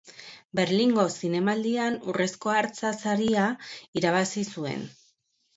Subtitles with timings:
[0.59, 3.47] Berlingo Zinemaldian Urrezko Hartza Saria
[4.03, 4.85] irabazi zuen.